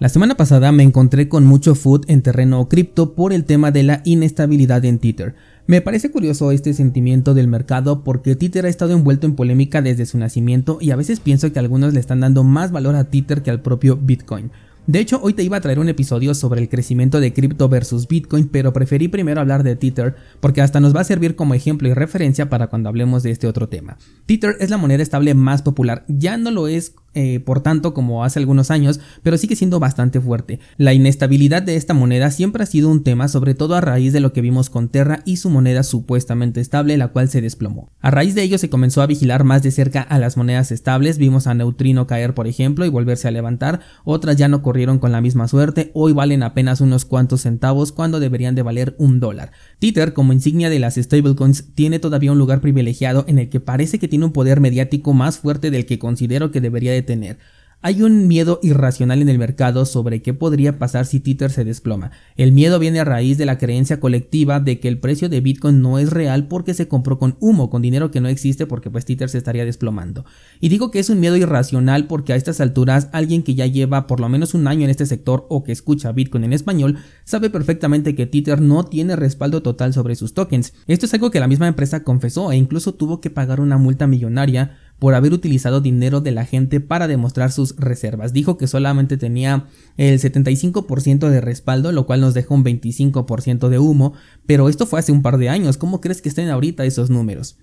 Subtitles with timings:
[0.00, 3.82] La semana pasada me encontré con mucho food en terreno cripto por el tema de
[3.82, 5.34] la inestabilidad en Tether.
[5.66, 10.06] Me parece curioso este sentimiento del mercado porque Tether ha estado envuelto en polémica desde
[10.06, 13.42] su nacimiento y a veces pienso que algunos le están dando más valor a Tether
[13.42, 14.50] que al propio Bitcoin.
[14.86, 18.08] De hecho, hoy te iba a traer un episodio sobre el crecimiento de cripto versus
[18.08, 21.88] Bitcoin, pero preferí primero hablar de Tether porque hasta nos va a servir como ejemplo
[21.88, 23.98] y referencia para cuando hablemos de este otro tema.
[24.24, 28.24] Tether es la moneda estable más popular, ya no lo es eh, por tanto como
[28.24, 30.60] hace algunos años, pero sigue siendo bastante fuerte.
[30.76, 34.20] La inestabilidad de esta moneda siempre ha sido un tema, sobre todo a raíz de
[34.20, 37.90] lo que vimos con Terra y su moneda supuestamente estable, la cual se desplomó.
[38.00, 41.18] A raíz de ello se comenzó a vigilar más de cerca a las monedas estables,
[41.18, 45.10] vimos a Neutrino caer por ejemplo y volverse a levantar, otras ya no corrieron con
[45.10, 49.52] la misma suerte, hoy valen apenas unos cuantos centavos cuando deberían de valer un dólar.
[49.80, 53.98] Tether, como insignia de las stablecoins, tiene todavía un lugar privilegiado en el que parece
[53.98, 57.38] que tiene un poder mediático más fuerte del que considero que debería de tener.
[57.82, 62.10] Hay un miedo irracional en el mercado sobre qué podría pasar si Tether se desploma.
[62.36, 65.80] El miedo viene a raíz de la creencia colectiva de que el precio de Bitcoin
[65.80, 69.06] no es real porque se compró con humo, con dinero que no existe porque pues
[69.06, 70.26] Tether se estaría desplomando.
[70.60, 74.06] Y digo que es un miedo irracional porque a estas alturas alguien que ya lleva
[74.06, 77.48] por lo menos un año en este sector o que escucha Bitcoin en español sabe
[77.48, 80.74] perfectamente que Tether no tiene respaldo total sobre sus tokens.
[80.86, 84.06] Esto es algo que la misma empresa confesó e incluso tuvo que pagar una multa
[84.06, 88.32] millonaria por haber utilizado dinero de la gente para demostrar sus reservas.
[88.32, 93.78] Dijo que solamente tenía el 75% de respaldo, lo cual nos deja un 25% de
[93.80, 94.12] humo,
[94.46, 95.78] pero esto fue hace un par de años.
[95.78, 97.56] ¿Cómo crees que estén ahorita esos números?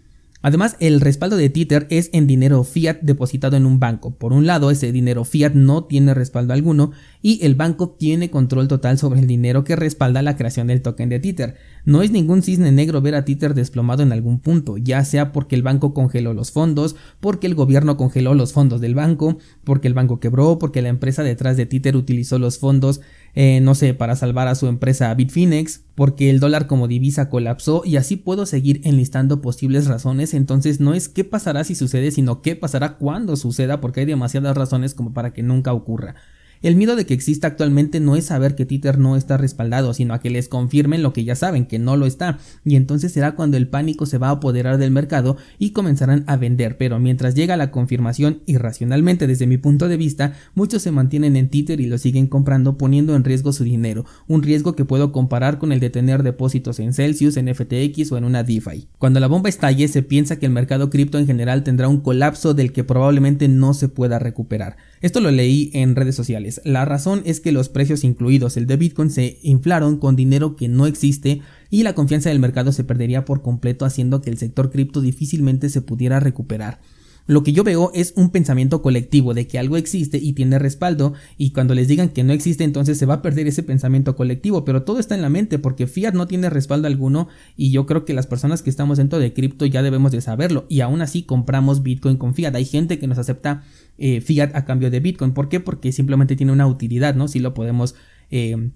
[0.48, 4.16] Además, el respaldo de Tether es en dinero fiat depositado en un banco.
[4.16, 8.70] Por un lado, ese dinero fiat no tiene respaldo alguno y el banco tiene control
[8.70, 11.56] total sobre el dinero que respalda la creación del token de Tether.
[11.84, 15.54] No es ningún cisne negro ver a Tether desplomado en algún punto, ya sea porque
[15.54, 19.96] el banco congeló los fondos, porque el gobierno congeló los fondos del banco, porque el
[19.96, 23.02] banco quebró, porque la empresa detrás de Tether utilizó los fondos,
[23.40, 27.84] eh, no sé, para salvar a su empresa Bitfinex, porque el dólar como divisa colapsó
[27.86, 30.34] y así puedo seguir enlistando posibles razones.
[30.34, 34.58] Entonces no es qué pasará si sucede, sino qué pasará cuando suceda, porque hay demasiadas
[34.58, 36.16] razones como para que nunca ocurra.
[36.62, 40.14] El miedo de que exista actualmente no es saber que Tether no está respaldado, sino
[40.14, 43.36] a que les confirmen lo que ya saben, que no lo está, y entonces será
[43.36, 47.36] cuando el pánico se va a apoderar del mercado y comenzarán a vender, pero mientras
[47.36, 51.88] llega la confirmación, irracionalmente desde mi punto de vista, muchos se mantienen en Tether y
[51.88, 55.80] lo siguen comprando poniendo en riesgo su dinero, un riesgo que puedo comparar con el
[55.80, 58.88] de tener depósitos en Celsius, en FTX o en una DeFi.
[58.98, 62.54] Cuando la bomba estalle se piensa que el mercado cripto en general tendrá un colapso
[62.54, 64.78] del que probablemente no se pueda recuperar.
[65.02, 66.47] Esto lo leí en redes sociales.
[66.64, 70.68] La razón es que los precios incluidos el de Bitcoin se inflaron con dinero que
[70.68, 74.72] no existe y la confianza del mercado se perdería por completo haciendo que el sector
[74.72, 76.80] cripto difícilmente se pudiera recuperar.
[77.28, 81.14] Lo que yo veo es un pensamiento colectivo de que algo existe y tiene respaldo
[81.38, 84.64] y cuando les digan que no existe entonces se va a perder ese pensamiento colectivo,
[84.64, 87.28] pero todo está en la mente porque fiat no tiene respaldo alguno
[87.58, 90.66] y yo creo que las personas que estamos dentro de cripto ya debemos de saberlo
[90.70, 92.56] y aún así compramos Bitcoin con fiat.
[92.56, 93.64] Hay gente que nos acepta
[93.98, 95.34] eh, fiat a cambio de Bitcoin.
[95.34, 95.60] ¿Por qué?
[95.60, 97.28] Porque simplemente tiene una utilidad, ¿no?
[97.28, 97.96] Si lo podemos...
[98.32, 98.72] Eh,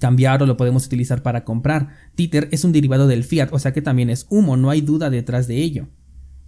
[0.00, 1.88] cambiar o lo podemos utilizar para comprar.
[2.14, 5.08] Tether es un derivado del fiat, o sea que también es humo, no hay duda
[5.08, 5.88] detrás de ello.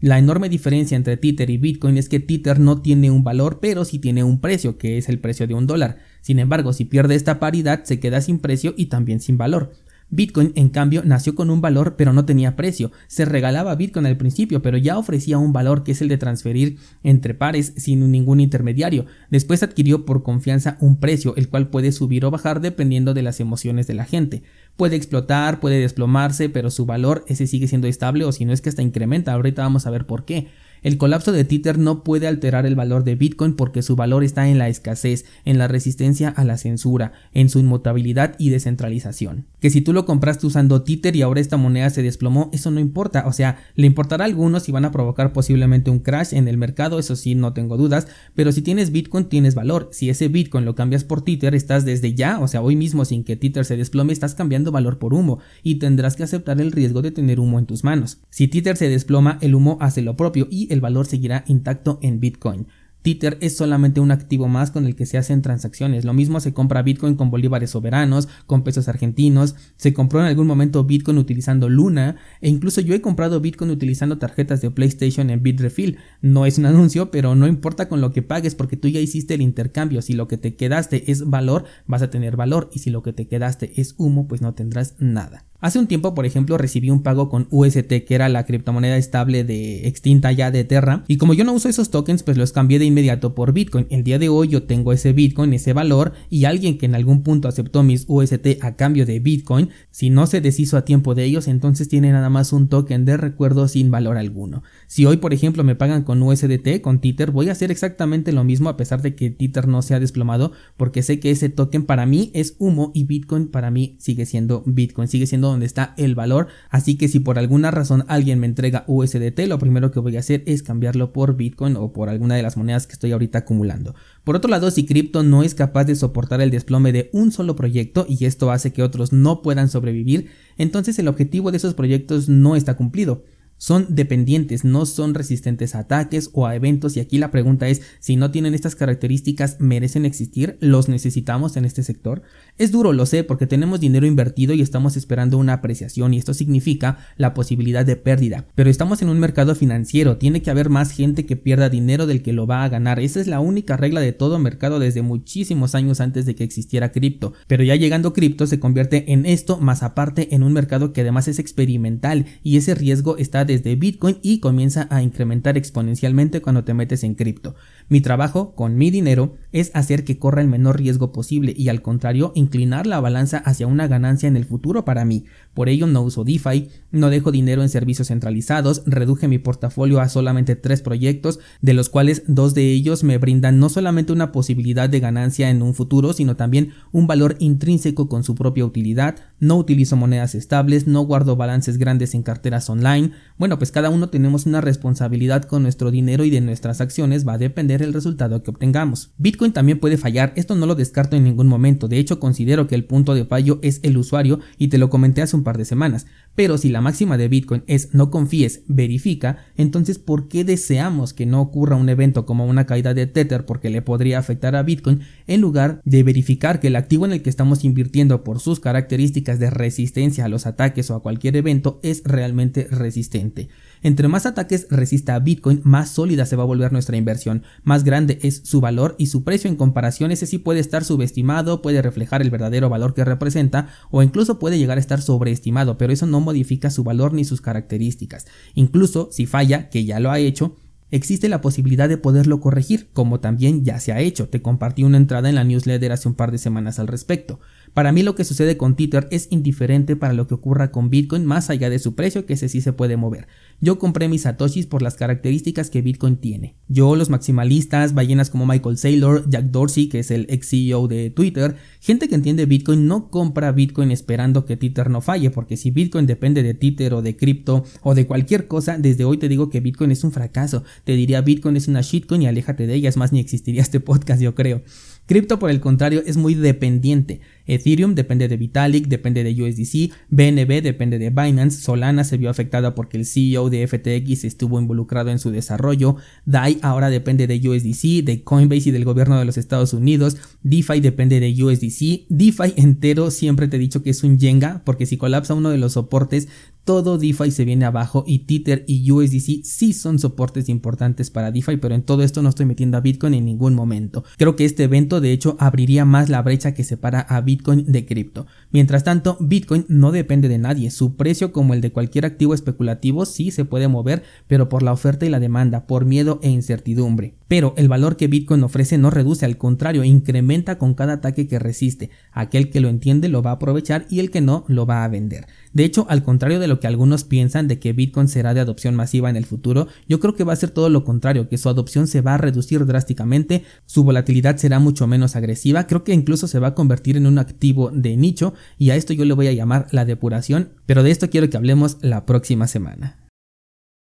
[0.01, 3.85] La enorme diferencia entre Tether y Bitcoin es que Tether no tiene un valor, pero
[3.85, 5.99] sí tiene un precio, que es el precio de un dólar.
[6.23, 9.73] Sin embargo, si pierde esta paridad, se queda sin precio y también sin valor.
[10.11, 12.91] Bitcoin, en cambio, nació con un valor pero no tenía precio.
[13.07, 16.79] Se regalaba Bitcoin al principio, pero ya ofrecía un valor que es el de transferir
[17.03, 19.07] entre pares sin ningún intermediario.
[19.31, 23.41] Después adquirió por confianza un precio, el cual puede subir o bajar dependiendo de las
[23.41, 24.43] emociones de la gente.
[24.77, 28.61] Puede explotar, puede desplomarse, pero su valor ese sigue siendo estable o si no es
[28.61, 29.33] que hasta incrementa.
[29.33, 30.49] Ahorita vamos a ver por qué.
[30.83, 34.49] El colapso de Tether no puede alterar el valor de Bitcoin porque su valor está
[34.49, 39.47] en la escasez, en la resistencia a la censura, en su inmutabilidad y descentralización.
[39.61, 42.81] Que si tú lo compraste usando Tether y ahora esta moneda se desplomó, eso no
[42.81, 46.49] importa, o sea, le importará a algunos y van a provocar posiblemente un crash en
[46.49, 50.29] el mercado, eso sí, no tengo dudas, pero si tienes Bitcoin tienes valor, si ese
[50.29, 53.67] Bitcoin lo cambias por Tether, estás desde ya, o sea, hoy mismo sin que Tether
[53.67, 57.39] se desplome, estás cambiando valor por humo y tendrás que aceptar el riesgo de tener
[57.39, 58.19] humo en tus manos.
[58.31, 62.21] Si Tether se desploma, el humo hace lo propio y el valor seguirá intacto en
[62.21, 62.67] Bitcoin.
[63.03, 66.05] Tether es solamente un activo más con el que se hacen transacciones.
[66.05, 70.47] Lo mismo se compra Bitcoin con bolívares soberanos, con pesos argentinos, se compró en algún
[70.47, 75.43] momento Bitcoin utilizando Luna e incluso yo he comprado Bitcoin utilizando tarjetas de PlayStation en
[75.43, 75.99] Bitrefill.
[76.21, 79.35] No es un anuncio, pero no importa con lo que pagues porque tú ya hiciste
[79.35, 80.03] el intercambio.
[80.03, 83.13] Si lo que te quedaste es valor, vas a tener valor y si lo que
[83.13, 85.50] te quedaste es humo, pues no tendrás nada.
[85.63, 89.45] Hace un tiempo, por ejemplo, recibí un pago con UST, que era la criptomoneda estable
[89.45, 92.79] de extinta ya de Terra, y como yo no uso esos tokens, pues los cambié
[92.79, 93.87] de inmediato por Bitcoin.
[93.91, 97.23] El día de hoy yo tengo ese Bitcoin, ese valor, y alguien que en algún
[97.23, 101.25] punto aceptó mis UST a cambio de Bitcoin, si no se deshizo a tiempo de
[101.25, 104.63] ellos, entonces tiene nada más un token de recuerdo sin valor alguno.
[104.87, 108.45] Si hoy, por ejemplo, me pagan con USDT, con Tether, voy a hacer exactamente lo
[108.45, 111.85] mismo a pesar de que Tether no se ha desplomado, porque sé que ese token
[111.85, 115.95] para mí es humo y Bitcoin para mí sigue siendo Bitcoin, sigue siendo donde está
[115.97, 116.49] el valor.
[116.71, 120.21] Así que si por alguna razón alguien me entrega USDT, lo primero que voy a
[120.21, 123.95] hacer es cambiarlo por Bitcoin o por alguna de las monedas que estoy ahorita acumulando.
[124.25, 127.57] Por otro lado, si cripto no es capaz de soportar el desplome de un solo
[127.57, 132.29] proyecto y esto hace que otros no puedan sobrevivir, entonces el objetivo de esos proyectos
[132.29, 133.25] no está cumplido
[133.61, 136.97] son dependientes, no son resistentes a ataques o a eventos.
[136.97, 141.67] Y aquí la pregunta es si no tienen estas características merecen existir, los necesitamos en
[141.67, 142.23] este sector.
[142.59, 146.33] Es duro, lo sé, porque tenemos dinero invertido y estamos esperando una apreciación y esto
[146.33, 150.91] significa la posibilidad de pérdida, pero estamos en un mercado financiero, tiene que haber más
[150.91, 154.01] gente que pierda dinero del que lo va a ganar, esa es la única regla
[154.01, 158.47] de todo mercado desde muchísimos años antes de que existiera cripto, pero ya llegando cripto
[158.47, 162.75] se convierte en esto más aparte en un mercado que además es experimental y ese
[162.75, 167.57] riesgo está desde Bitcoin y comienza a incrementar exponencialmente cuando te metes en cripto.
[167.91, 171.83] Mi trabajo con mi dinero es hacer que corra el menor riesgo posible y al
[171.83, 175.25] contrario inclinar la balanza hacia una ganancia en el futuro para mí.
[175.55, 180.09] Por ello no uso DeFi, no dejo dinero en servicios centralizados, reduje mi portafolio a
[180.09, 184.89] solamente tres proyectos, de los cuales dos de ellos me brindan no solamente una posibilidad
[184.89, 189.57] de ganancia en un futuro, sino también un valor intrínseco con su propia utilidad, no
[189.57, 194.47] utilizo monedas estables, no guardo balances grandes en carteras online, bueno pues cada uno tenemos
[194.47, 198.51] una responsabilidad con nuestro dinero y de nuestras acciones va a depender el resultado que
[198.51, 199.13] obtengamos.
[199.19, 202.75] Bitcoin también puede fallar, esto no lo descarto en ningún momento, de hecho considero que
[202.75, 205.65] el punto de fallo es el usuario y te lo comenté hace un par de
[205.65, 211.13] semanas, pero si la máxima de Bitcoin es no confíes, verifica, entonces ¿por qué deseamos
[211.13, 214.63] que no ocurra un evento como una caída de Tether porque le podría afectar a
[214.63, 218.61] Bitcoin en lugar de verificar que el activo en el que estamos invirtiendo por sus
[218.61, 223.49] características de resistencia a los ataques o a cualquier evento es realmente resistente?
[223.83, 227.85] Entre más ataques resista a Bitcoin, más sólida se va a volver nuestra inversión, más
[227.85, 231.81] grande es su valor y su precio en comparación ese sí puede estar subestimado, puede
[231.81, 236.05] reflejar el verdadero valor que representa o incluso puede llegar a estar sobreestimado, pero eso
[236.05, 238.27] no modifica su valor ni sus características.
[238.55, 240.57] Incluso si falla, que ya lo ha hecho,
[240.91, 244.29] existe la posibilidad de poderlo corregir, como también ya se ha hecho.
[244.29, 247.39] Te compartí una entrada en la newsletter hace un par de semanas al respecto.
[247.75, 251.25] Para mí lo que sucede con Tether es indiferente para lo que ocurra con Bitcoin
[251.25, 253.29] más allá de su precio que ese sí se puede mover.
[253.61, 256.57] Yo compré mis satoshis por las características que Bitcoin tiene.
[256.69, 261.11] Yo, los maximalistas, ballenas como Michael Saylor, Jack Dorsey, que es el ex CEO de
[261.11, 265.71] Twitter, gente que entiende Bitcoin no compra Bitcoin esperando que Tether no falle, porque si
[265.71, 269.51] Bitcoin depende de Tether o de cripto o de cualquier cosa, desde hoy te digo
[269.51, 270.65] que Bitcoin es un fracaso.
[270.85, 273.81] Te diría Bitcoin es una shitcoin y aléjate de ella, es más ni existiría este
[273.81, 274.63] podcast yo creo.
[275.07, 277.21] Cripto, por el contrario, es muy dependiente.
[277.51, 282.75] Ethereum depende de Vitalik, depende de USDC, BNB depende de Binance, Solana se vio afectada
[282.75, 288.05] porque el CEO de FTX estuvo involucrado en su desarrollo, DAI ahora depende de USDC,
[288.05, 293.11] de Coinbase y del gobierno de los Estados Unidos, DeFi depende de USDC, DeFi entero
[293.11, 296.29] siempre te he dicho que es un Jenga porque si colapsa uno de los soportes
[296.65, 301.57] todo DeFi se viene abajo y Tether y USDC sí son soportes importantes para DeFi,
[301.57, 304.05] pero en todo esto no estoy metiendo a Bitcoin en ningún momento.
[304.19, 307.87] Creo que este evento de hecho abriría más la brecha que separa a Bitcoin de
[307.87, 308.27] cripto.
[308.51, 313.07] Mientras tanto, Bitcoin no depende de nadie, su precio como el de cualquier activo especulativo
[313.07, 317.15] sí se puede mover, pero por la oferta y la demanda, por miedo e incertidumbre.
[317.29, 321.39] Pero el valor que Bitcoin ofrece no reduce, al contrario, incrementa con cada ataque que
[321.39, 321.91] resiste.
[322.13, 324.89] Aquel que lo entiende lo va a aprovechar y el que no lo va a
[324.89, 325.27] vender.
[325.53, 328.75] De hecho, al contrario de lo que algunos piensan de que Bitcoin será de adopción
[328.75, 331.49] masiva en el futuro, yo creo que va a ser todo lo contrario, que su
[331.49, 336.29] adopción se va a reducir drásticamente, su volatilidad será mucho menos agresiva, creo que incluso
[336.29, 339.27] se va a convertir en un activo de nicho y a esto yo le voy
[339.27, 343.10] a llamar la depuración, pero de esto quiero que hablemos la próxima semana.